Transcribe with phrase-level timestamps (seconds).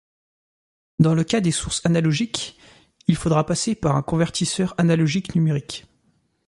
[0.97, 2.57] Dans le cas des sources analogiques,
[3.07, 5.85] il faudra passer par un convertisseur analogique-numérique.